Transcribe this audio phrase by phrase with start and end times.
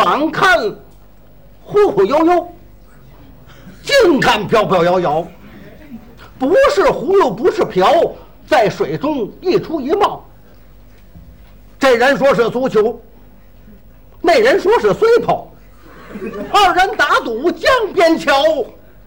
[0.00, 0.58] 远看
[1.62, 2.54] 忽忽悠悠，
[3.82, 5.26] 近看飘飘摇摇，
[6.38, 7.92] 不是葫芦不是瓢，
[8.46, 10.24] 在水中一出一冒。
[11.78, 12.98] 这人说是足球，
[14.22, 15.52] 那人说是随泡，
[16.50, 18.32] 二人打赌江边瞧，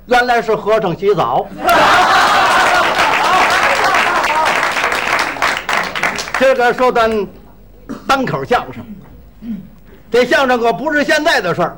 [0.06, 1.48] 原来是和尚洗澡。
[6.40, 7.28] 这个说段
[8.08, 8.86] 单口相声，
[10.14, 11.78] 这相声可不是现在的事儿，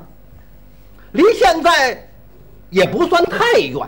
[1.14, 2.06] 离现在
[2.70, 3.88] 也不算太远，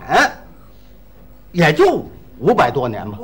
[1.52, 2.06] 也就
[2.40, 3.18] 五百多年吧，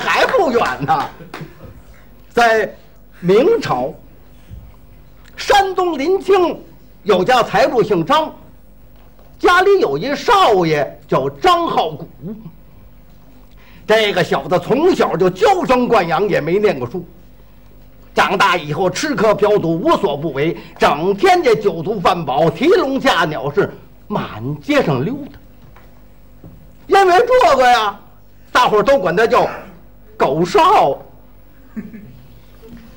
[0.00, 1.08] 还不远呢。
[2.30, 2.68] 在
[3.20, 3.94] 明朝，
[5.36, 6.60] 山东临清
[7.04, 8.34] 有家财主姓张，
[9.38, 12.08] 家里有一少爷叫张浩古。
[13.86, 17.06] 这个小子从小就娇生惯养，也没念过书。
[18.28, 23.72] 长大以后吃喝嫖赌无所不为，整天的酒足饭饱，提笼架鸟是
[24.06, 25.38] 满街上溜达。
[26.88, 27.98] 因为这个呀，
[28.52, 29.48] 大伙儿都管他叫
[30.14, 30.98] 狗少。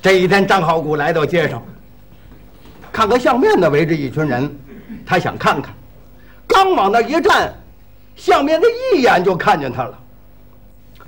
[0.02, 1.62] 这一天，张好古来到街上，
[2.92, 4.54] 看个相面的围着一群人，
[5.06, 5.72] 他想看看，
[6.46, 7.54] 刚往那一站，
[8.16, 9.98] 相面的一眼就看见他了。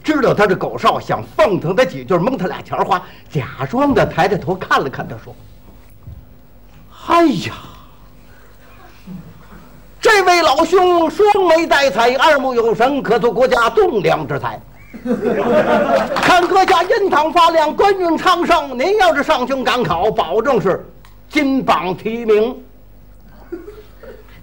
[0.05, 5.35] 知道他是狗少，想奉承他几句，蒙他俩钱花，假装的抬着头看了看他，说
[7.09, 7.55] ：“哎呀，
[9.99, 14.61] 这位老兄双眉带彩，二目有神，可做国家栋梁之才。
[16.15, 18.79] 看阁下印堂发亮，官运昌盛。
[18.79, 20.87] 您要是上京赶考，保证是
[21.31, 22.55] 金榜题名。”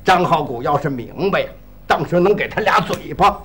[0.03, 1.45] 张浩古要是明白，
[1.91, 3.37] 当时能给他俩嘴巴。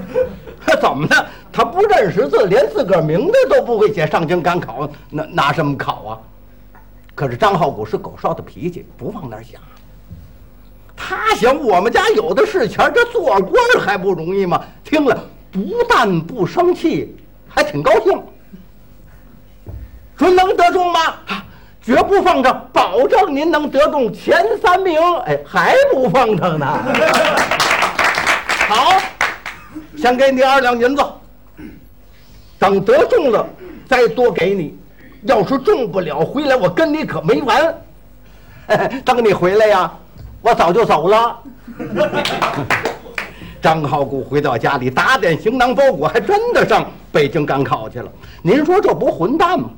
[0.80, 1.26] 怎么的？
[1.52, 6.18] 他不认识字，连自个儿名字都不会写，上京赶考，拿拿什么考啊？
[7.14, 9.60] 可是张浩古是狗少的脾气，不往那儿想。
[10.96, 14.64] 他想，我们家有的是钱，这做官还不容易吗？
[14.82, 17.14] 听了不但不生气，
[17.46, 18.22] 还挺高兴。
[20.16, 21.00] 说能得中吗？
[21.88, 25.00] 绝不奉承，保证您能得中前三名。
[25.24, 26.66] 哎，还不奉承呢？
[28.68, 28.92] 好。
[29.96, 31.02] 先给你二两银子，
[32.58, 33.48] 等得中了
[33.88, 34.78] 再多给你。
[35.22, 37.74] 要是中不了，回来我跟你可没完。
[39.02, 39.90] 等你回来呀，
[40.42, 41.38] 我早就走了。
[43.62, 48.12] 张浩古回到家里，打点行囊包裹，还真的上北京赶考去了。
[48.42, 49.70] 您说这不混蛋吗？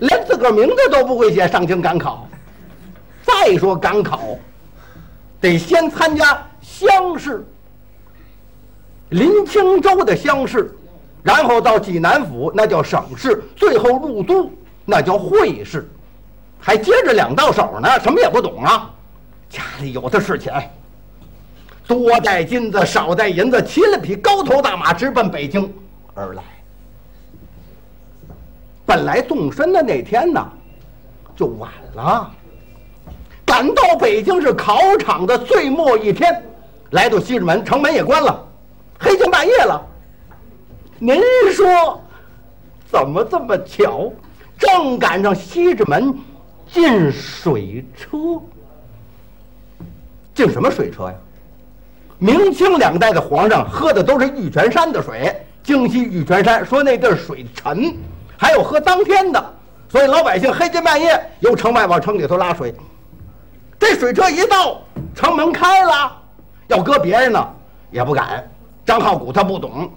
[0.00, 2.28] 连自个儿名字都不会写，上京赶考。
[3.22, 4.20] 再说赶考，
[5.40, 7.46] 得先参加乡试。
[9.10, 10.74] 临清州的乡试，
[11.22, 14.50] 然后到济南府，那叫省试，最后入都，
[14.84, 15.88] 那叫会试，
[16.60, 18.90] 还接着两道手呢，什么也不懂啊。
[19.48, 20.70] 家里有的是钱，
[21.86, 25.72] 多带金子，少带银子，骑了匹高头大马，直奔北京
[26.14, 26.42] 而来。
[28.88, 30.42] 本来动身的那天呢，
[31.36, 32.30] 就晚了。
[33.44, 36.42] 赶到北京是考场的最末一天，
[36.92, 38.42] 来到西直门，城门也关了。
[38.98, 39.78] 黑天半夜了，
[40.98, 41.20] 您
[41.52, 42.00] 说
[42.90, 44.10] 怎么这么巧？
[44.58, 46.16] 正赶上西直门
[46.66, 48.16] 进水车，
[50.34, 51.14] 进什么水车呀？
[52.16, 57.94] 明清两代的皇上喝的都是玉泉山的水，京西玉泉山说那地儿水沉，
[58.40, 59.54] 还有喝当天的，
[59.88, 62.72] 所以老百姓黑天半夜由城外往城里头拉水。
[63.80, 64.80] 这水车一到，
[65.14, 66.16] 城门开了，
[66.68, 67.48] 要搁别人呢
[67.90, 68.48] 也不敢。
[68.86, 69.90] 张浩古他不懂，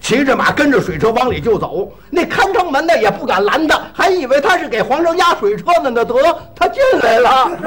[0.00, 1.90] 骑着马跟着水车往里就走。
[2.10, 5.90] 那看城门的也不敢拦他，还以为他是给皇上压水车呢。
[5.90, 6.14] 那得
[6.54, 7.50] 他进来了，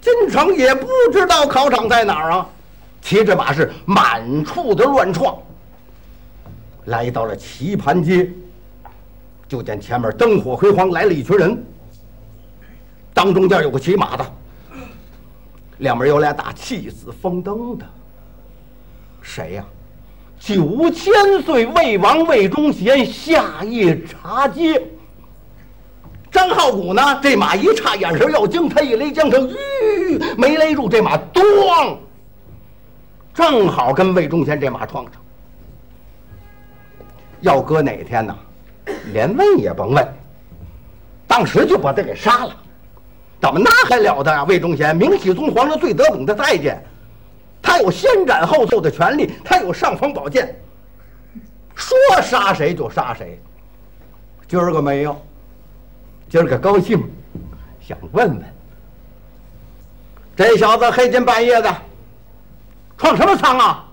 [0.00, 2.46] 进城也不知道考场在哪儿啊，
[3.02, 5.36] 骑着马是满处的乱闯。
[6.86, 8.30] 来到了棋盘街，
[9.48, 11.64] 就见前面灯火辉煌，来了一群人。
[13.14, 14.24] 当中间有个骑马的。
[15.78, 17.84] 两边有俩打气死风灯的，
[19.20, 19.64] 谁呀？
[20.38, 21.12] 九千
[21.44, 24.82] 岁魏王魏忠贤下夜茶街。
[26.30, 27.20] 张浩古呢？
[27.22, 31.96] 这马一刹眼神要精，他一勒缰绳，吁，没勒住，这马咣，
[33.34, 35.21] 正好跟魏忠贤这马撞上。
[37.42, 38.36] 要搁哪天呢？
[39.12, 40.04] 连问也甭问，
[41.26, 42.56] 当时就把他给杀了。
[43.40, 44.44] 怎么那还了得啊？
[44.44, 46.82] 魏忠贤，明熹宗皇上最得宠的太监，
[47.60, 50.54] 他有先斩后奏的权利，他有尚方宝剑，
[51.74, 53.40] 说杀谁就杀谁。
[54.48, 55.20] 今儿个没有，
[56.28, 57.02] 今儿个高兴，
[57.80, 58.44] 想问问，
[60.36, 61.76] 这小子黑天半夜的
[62.98, 63.88] 闯什么仓啊？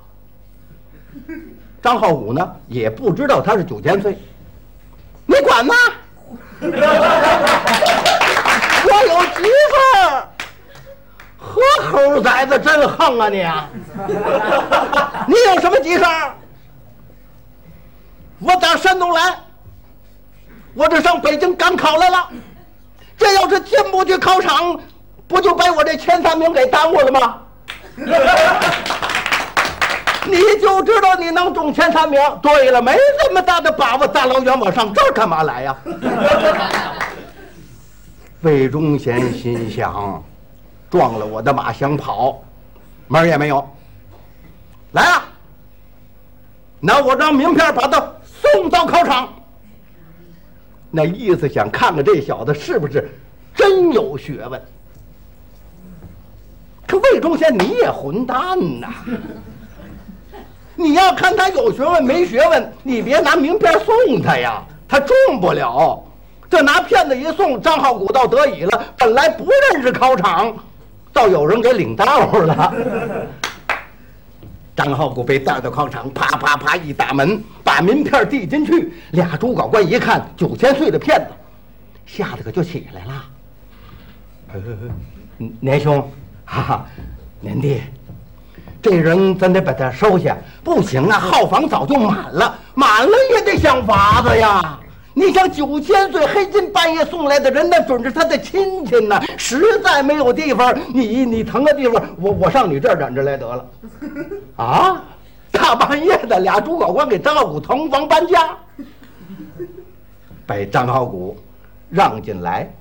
[1.82, 4.18] 张浩武呢也不知道他是九千岁，
[5.26, 5.74] 你管吗？
[6.62, 6.68] 我
[9.08, 10.28] 有急事儿。
[11.38, 13.70] 何猴崽子真横啊你啊！
[15.26, 16.34] 你有什么急事儿？
[18.40, 19.36] 我打山东来，
[20.74, 22.30] 我这上北京赶考来了。
[23.18, 24.80] 这要是进不去考场，
[25.28, 27.38] 不就被我这前三名给耽误了吗？
[30.60, 32.20] 你就知道你能中前三名。
[32.42, 35.78] 对了，没这么大的把握，大老远往上这儿干嘛来呀？
[38.42, 40.22] 魏忠贤心想，
[40.90, 42.44] 撞了我的马想跑，
[43.08, 43.66] 门儿也没有。
[44.92, 45.24] 来啊！
[46.82, 49.30] 拿我张名片把他送到考场。
[50.92, 53.10] 那意思想看看这小子是不是
[53.56, 54.62] 真有学问。
[56.88, 58.88] 可魏忠贤你也混蛋呐！
[60.80, 66.02] 你要看他有学问没学问，你别拿名片送他呀，他中不了。
[66.50, 68.86] 这拿骗子一送，张浩古倒得意了。
[68.98, 70.56] 本来不认识考场，
[71.12, 73.28] 倒有人给领道了。
[74.74, 78.94] 张浩古被带到考场，啪啪啪一打门，把名片递进去。
[79.12, 81.28] 俩主考官一看，九千岁的骗子，
[82.06, 83.26] 吓得可就起来了。
[85.60, 86.10] 年兄，
[86.46, 86.86] 哈哈，
[87.42, 87.82] 年弟，
[88.82, 90.38] 这人咱得把他收下。
[90.64, 94.80] 不行啊，号房早就满了，满了也得想法子呀。
[95.14, 99.20] 你想九千岁黑金半夜送来的人，那准是他的亲戚呢。
[99.38, 103.66] 实在没有地方，你你腾个地方，我我上你这儿忍着来得了。
[104.56, 105.04] 啊，
[105.52, 108.56] 大半夜的，俩主考官给张浩古腾房搬家，
[110.46, 111.38] 把张浩古
[111.90, 112.72] 让进来。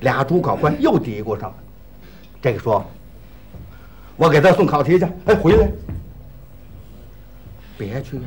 [0.00, 1.54] 俩主考官又嘀咕上了，
[2.40, 2.84] 这个说
[4.16, 5.68] ：“我给他送考题去。”哎，回来，
[7.78, 8.22] 别去呀。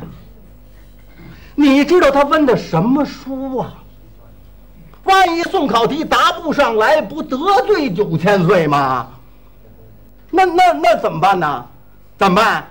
[1.56, 3.74] 你知道他问的什么书啊？
[5.04, 9.08] 万一送考题答不上来，不得罪九千岁吗？
[10.30, 11.66] 那那那怎么办呢？
[12.18, 12.68] 怎么办？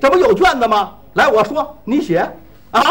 [0.00, 0.92] 这不有卷子吗？
[1.14, 2.18] 来，我说你写
[2.70, 2.82] 啊！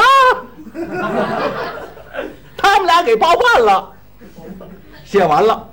[2.58, 3.92] 他们俩给包办了，
[5.06, 5.68] 写完了，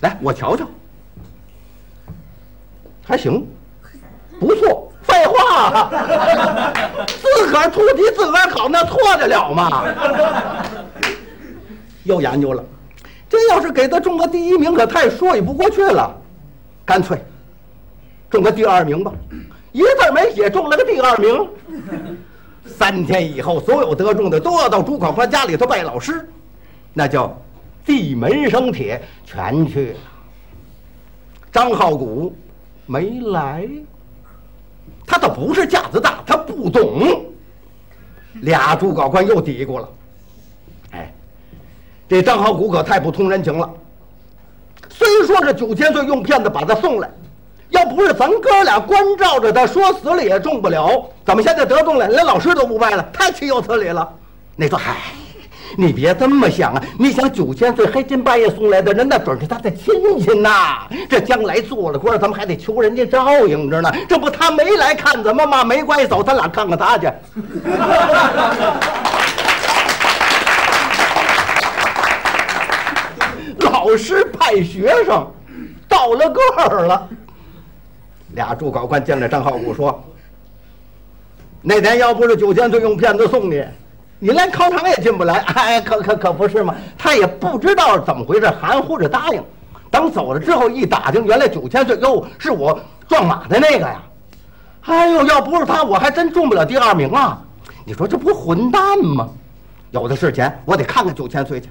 [0.00, 0.66] 来我瞧瞧，
[3.08, 3.44] 还行，
[4.38, 4.84] 不错。
[5.02, 5.88] 废话，
[7.08, 9.86] 自个儿出题自个儿考，那错得了吗？
[12.04, 12.62] 又研究了，
[13.26, 16.14] 这要是给他中个第一名，可太说不过去了。
[16.84, 17.18] 干脆
[18.28, 19.10] 中个第二名吧，
[19.72, 21.48] 一字没写，中了个第二名。
[22.66, 26.28] 三天以后，所有得中的都要到朱考官家里头拜老师，
[26.92, 27.34] 那叫
[27.86, 29.98] 闭门生铁，全去了。
[31.50, 32.36] 张浩古
[32.88, 33.68] 没来。
[35.06, 37.24] 他倒不是架子大，他不懂。
[38.40, 39.88] 俩主考官又嘀咕了
[40.92, 41.12] ：“哎，
[42.08, 43.70] 这张浩古可太不通人情了。
[44.88, 47.10] 虽说是九千岁用骗子把他送来，
[47.70, 51.08] 要不是咱哥俩关照着他，说死了也中不了。
[51.24, 53.02] 怎么现在得中了，连老师都不拜了？
[53.12, 54.08] 太岂有此理了！
[54.56, 54.96] 你说，嗨。”
[55.80, 56.82] 你别这么想啊！
[56.98, 60.88] 你想九千岁黑天半夜送来的人，那准是他的亲戚呐。
[61.08, 63.88] 这将来做了官，咱们还得求人家照应着呢。
[64.08, 65.62] 这不，他没来看咱们吗？
[65.62, 67.08] 没关系，走，咱俩看看他去。
[73.70, 75.24] 老师派学生，
[75.88, 77.08] 到了个儿了。
[78.34, 80.02] 俩主考官见了张浩古说
[81.62, 83.64] ：“那天要不是九千岁用骗子送你。”
[84.18, 86.74] 你连考场也进不来，哎，可可可不是吗！
[86.96, 89.42] 他也不知道怎么回事，含糊着答应。
[89.90, 94.02] 等走了之后一打听，原来九千岁哟，是我撞马的那个呀！
[94.82, 97.40] 哎呦，要不是他，我还真中不了第二名啊！
[97.84, 99.28] 你说这不混蛋吗？
[99.92, 101.68] 有的是钱，我得看看九千岁去。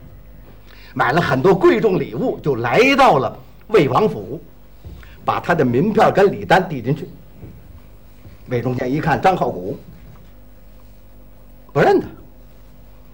[0.94, 3.38] 买了很多贵重礼物，就来到了
[3.68, 4.42] 魏王府，
[5.24, 7.08] 把他的名片跟礼单递进去。
[8.48, 9.78] 魏忠贤一看张浩古，
[11.74, 12.06] 不认得。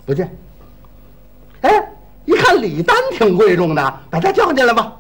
[0.05, 0.35] 不见。
[1.61, 1.83] 哎，
[2.25, 4.91] 一看礼单挺贵重的，把他叫进来吧。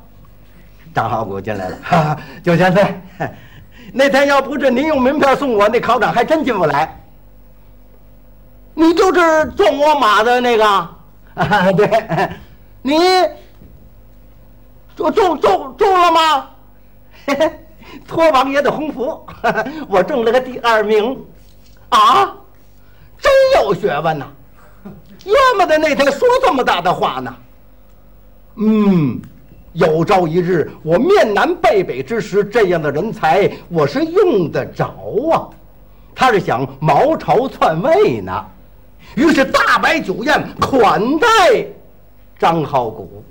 [0.93, 3.01] 张浩古进来了，哈哈，九千岁，
[3.91, 6.99] 那天要不是您用名片送我，那考场还真进不来。
[8.75, 12.29] 你就是撞我马的那个，啊，对，
[12.81, 12.97] 你
[14.95, 16.49] 中中中中了吗？
[17.25, 17.59] 嘿嘿，
[18.07, 19.25] 托王爷的洪福，
[19.87, 21.19] 我中了个第二名，
[21.89, 22.35] 啊，
[23.19, 24.27] 真有学问呐！
[25.25, 27.35] 要么在那天说这么大的话呢？
[28.55, 29.19] 嗯，
[29.73, 34.93] 有朝一日我面南背北之时，这样的人才我是用得着
[35.31, 35.49] 啊。
[36.15, 38.45] 他是想谋朝篡位呢，
[39.15, 41.27] 于是大摆酒宴款待
[42.37, 43.23] 张浩古。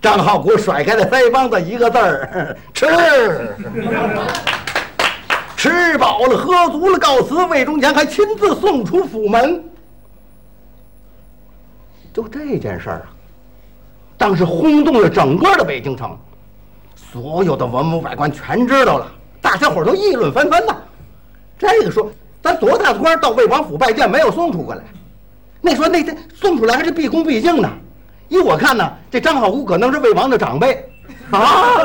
[0.00, 2.86] 张浩古甩开了腮帮子，一个字儿： 吃。
[5.56, 7.44] 吃饱了，喝足了，告辞。
[7.44, 9.62] 魏忠贤还亲自送出府门。
[12.12, 13.06] 就这件事儿啊，
[14.18, 16.16] 当时轰动了整个的北京城，
[16.94, 20.76] 所有的文武百官全知道了，大家伙都议论纷纷呐。
[21.58, 22.10] 这个说，
[22.42, 24.82] 咱多大的官到魏王府拜见，没有送出过来。
[25.60, 27.70] 那说那天送出来还是毕恭毕敬呢。
[28.28, 30.88] 依我看呢，这张浩古可能是魏王的长辈，
[31.30, 31.76] 啊，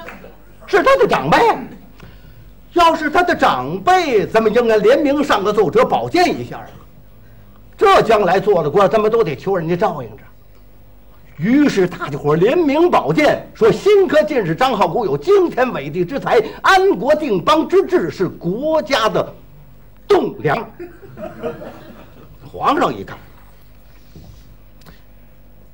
[0.66, 1.38] 是他的长辈。
[2.72, 6.68] 要是他的长辈，咱们应该联名上个奏折保荐一下啊。
[7.86, 10.24] 这将来做了官，咱们都得求人家照应着。
[11.36, 19.32] 于是大家伙联名保荐，说新科进士张浩古有惊天伟地之才，安国定邦之志是国家的
[20.08, 20.68] 栋梁。
[22.52, 23.16] 皇上一看。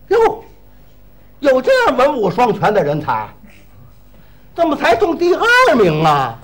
[0.09, 0.45] 哟，
[1.41, 3.27] 有这样文武双全的人才，
[4.55, 6.39] 怎么才中第二名啊？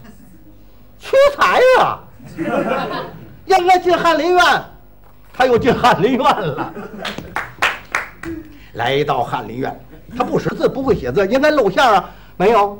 [0.98, 2.00] 屈才啊！
[3.44, 4.42] 应该进翰林院，
[5.38, 6.74] 他又进翰林院了。
[8.74, 9.80] 来到翰林院，
[10.16, 12.10] 他不识字，不会写字，应该露馅啊？
[12.36, 12.76] 没有。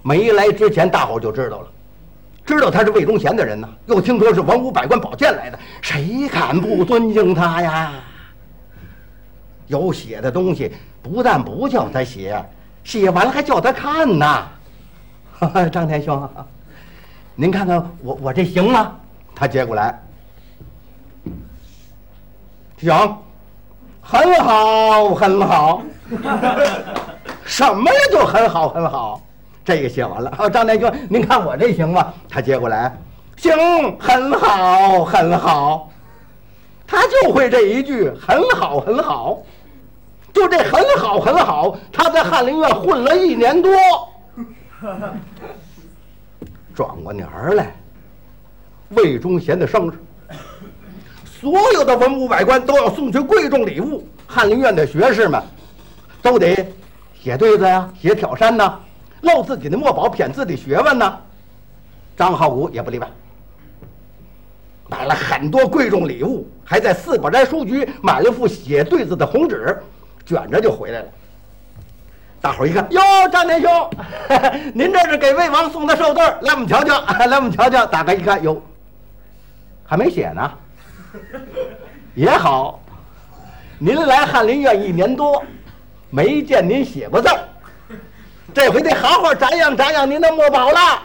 [0.00, 1.68] 没来之前，大伙就知道了，
[2.46, 3.68] 知道他是魏忠贤的人呢。
[3.84, 7.92] 又听说是文武百官保荐来的，谁敢不尊敬他呀？
[9.66, 10.72] 有写的东西，
[11.02, 12.42] 不但不叫他写，
[12.84, 14.48] 写完了还叫他看呢。
[15.70, 16.26] 张天兄，
[17.34, 18.96] 您看看我我这行吗？
[19.34, 20.02] 他接过来，
[22.78, 23.16] 行，
[24.02, 25.82] 很好，很好。
[27.44, 27.98] 什么呀？
[28.10, 29.20] 就很好，很好。
[29.64, 30.48] 这个写完了啊。
[30.48, 32.12] 张天兄，您看我这行吗？
[32.28, 32.94] 他接过来，
[33.36, 33.54] 行，
[33.98, 35.90] 很好，很好。
[36.86, 39.42] 他就会这一句，很好，很好。
[40.32, 43.72] 就这很好很好，他在翰林院混了一年多，
[46.74, 47.72] 转过年儿来，
[48.90, 49.92] 魏忠贤的生日，
[51.44, 55.42] 所有的文武百官都要送去贵重礼物，翰林院的学士们
[56.22, 56.66] 都得
[57.22, 58.80] 写对子呀，写挑山呐，
[59.20, 61.18] 露自己的墨宝，骗自己学问呐。
[62.16, 63.06] 张浩古也不例外，
[64.88, 69.78] 买了很多贵重礼物，还在四宝斋书局买了副写对子的红纸。
[70.24, 71.06] 卷着就回来了。
[72.40, 73.90] 大伙儿一看，哟，张天兄，
[74.72, 77.84] 您这是给魏王送的寿字来我们瞧瞧，来我们瞧瞧。
[77.92, 78.62] 打开一看，哟，
[79.84, 80.50] 还没写呢。
[82.14, 82.80] 也好，
[83.78, 85.42] 您来翰林院一年多，
[86.10, 87.48] 没见您写过字儿，
[88.54, 91.02] 这回得好好展扬展扬您的墨宝了。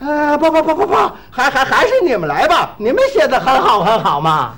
[0.00, 0.94] 啊，不不不不不，
[1.30, 4.54] 还还还是你们来吧，你们写的很好很好嘛。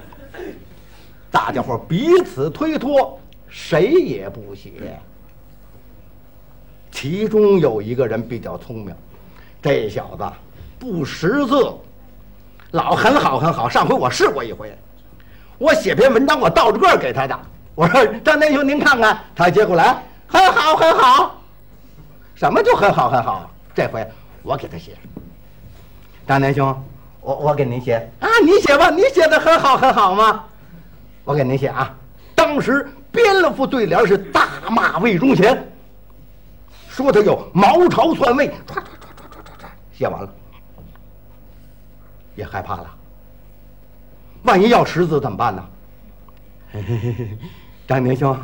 [1.30, 4.98] 大家伙彼此推脱，谁也不写。
[6.90, 8.94] 其中有一个人比较聪明，
[9.60, 10.24] 这小子
[10.78, 11.70] 不识字，
[12.72, 13.68] 老很好很好。
[13.68, 14.76] 上回我试过一回，
[15.58, 17.38] 我写篇文章，我倒着个给他的。
[17.74, 21.40] 我说张天兄，您看看，他接过来，很好很好。
[22.34, 23.50] 什么就很好很好？
[23.74, 24.06] 这回
[24.42, 24.96] 我给他写。
[26.26, 26.84] 张天兄，
[27.20, 30.44] 我我给您写啊，你写吧，你写的很好很好吗？
[31.24, 31.94] 我给您写啊，
[32.34, 35.70] 当时编了副对联，是大骂魏忠贤，
[36.88, 39.66] 说他有毛朝篡位，唰唰唰唰唰唰唰，
[39.98, 40.28] 写完了，
[42.36, 42.94] 也害怕了。
[44.44, 45.64] 万一要识字怎么办呢？
[47.88, 48.38] 张明兄，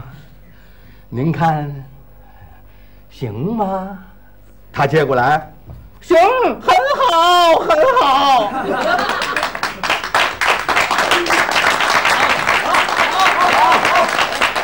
[1.08, 1.72] 您看
[3.10, 3.98] 行吗？
[4.72, 5.52] 他接过来，
[6.00, 6.16] 行，
[6.60, 8.48] 很好，很好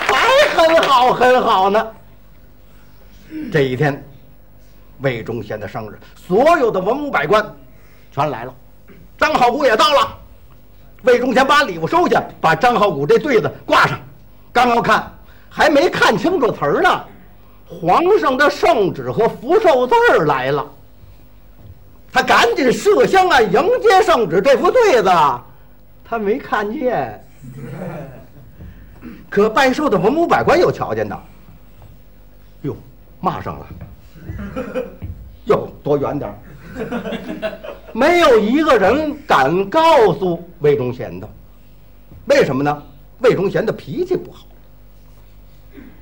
[0.08, 0.18] 还。
[0.56, 1.87] 很好，很好呢。
[3.52, 4.02] 这一天，
[5.00, 7.44] 魏忠贤的生日，所有的文武百官
[8.11, 8.54] 全来了，
[9.18, 10.16] 张浩古也到了。
[11.02, 13.98] 魏忠贤把礼物收下，把张浩古这对子挂上。
[14.52, 15.12] 刚要看，
[15.50, 17.04] 还没看清楚词儿呢，
[17.66, 20.66] 皇上的圣旨和福寿字儿来了。
[22.10, 25.10] 他赶紧设香案迎接圣旨，这副对子
[26.04, 27.25] 他没看见。
[29.30, 31.22] 可拜寿的文武百官又瞧见的，
[32.62, 32.75] 哟，
[33.20, 33.66] 骂上了，
[35.44, 36.38] 哟，躲远点儿
[37.92, 41.28] 没有一个人敢告诉魏忠贤的。
[42.26, 42.82] 为什么呢？
[43.20, 44.47] 魏忠贤的脾气不好。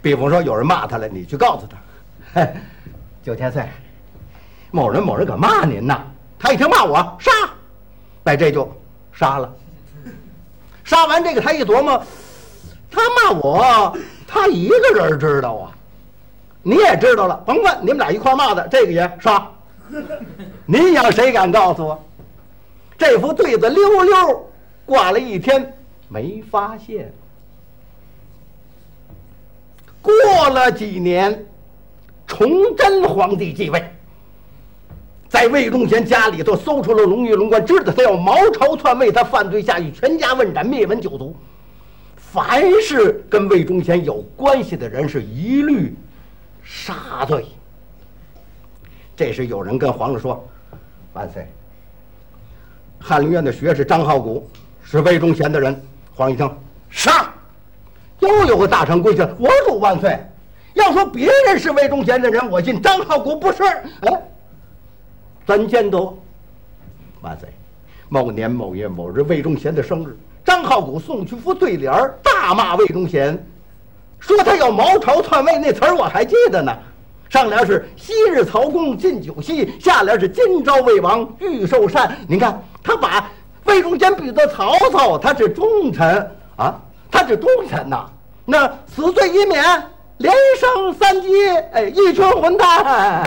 [0.03, 2.47] 比方说，有人骂他了，你去告诉他：“，
[3.25, 3.65] 九千岁，
[4.71, 6.05] 某人某人可骂您呐。”
[6.39, 7.31] 他一听骂我，杀，
[8.23, 8.71] 把这就
[9.13, 9.53] 杀了。
[10.85, 12.01] 杀完这个，他一琢磨，
[12.91, 15.73] 他骂我，他一个人知道啊，
[16.63, 19.49] 你也知道了，甭管你们俩一块骂的，这个也杀。
[20.67, 22.05] 您想谁敢告诉我？
[22.99, 24.51] 这副对子溜溜
[24.87, 25.71] 挂了一天，
[26.09, 27.13] 没发现。
[30.01, 30.15] 过
[30.49, 31.45] 了几年，
[32.27, 33.85] 崇祯皇帝继位，
[35.29, 41.37] 在魏忠贤家里头搜出了龙玉龙冠，知道他要谋朝篡位，他犯罪下狱，全家问斩，灭门九族。
[42.17, 45.95] 凡是跟魏忠贤有关系的人，是一律
[46.63, 47.45] 杀罪。
[49.17, 50.47] 这时有人跟皇上说
[51.15, 51.47] ：“万岁，
[53.01, 54.49] 翰林院的学士张浩古
[54.85, 55.75] 是魏忠贤的人。”
[56.15, 56.57] 皇上一听，
[56.91, 57.33] 杀。
[58.21, 60.19] 又有个大臣跪下，我主万岁。
[60.75, 63.63] 要说别人是魏忠贤的人，我信张浩古不是。
[64.01, 64.23] 哎，
[65.47, 65.99] 怎见得？
[67.23, 67.49] 万岁，
[68.11, 71.93] 某年某月某日，魏忠贤的生日，张浩古送去副对联
[72.23, 73.43] 大骂魏忠贤，
[74.21, 76.77] 说他要谋朝篡位，那词儿我还记得呢。
[77.29, 82.17] 上联是昔日曹公进酒席，下联是今朝魏王欲受禅。
[82.29, 83.29] 您看，他把
[83.65, 86.75] 魏忠贤比作曹操，他是忠臣啊。
[87.11, 88.05] 他是忠臣呐，
[88.45, 89.65] 那死罪已免，
[90.19, 91.29] 连升三级，
[91.73, 93.27] 哎，一群混蛋。